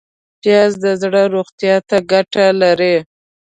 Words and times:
پیاز 0.41 0.71
د 0.83 0.85
زړه 1.01 1.21
روغتیا 1.35 1.75
ته 1.89 1.97
ګټه 2.11 2.45
لري 2.61 2.95